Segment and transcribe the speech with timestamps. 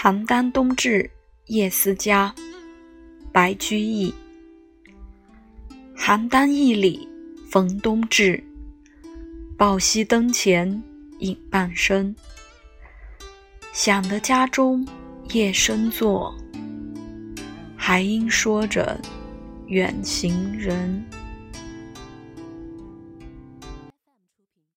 [0.00, 1.10] 邯郸冬至
[1.46, 2.32] 夜思家，
[3.32, 4.14] 白居易。
[5.96, 7.08] 邯郸驿里
[7.50, 8.40] 逢冬至，
[9.56, 10.80] 抱膝灯前
[11.18, 12.14] 影半生。
[13.72, 14.86] 想得家中
[15.32, 16.32] 夜深坐，
[17.76, 19.00] 还应说着
[19.66, 21.04] 远行人。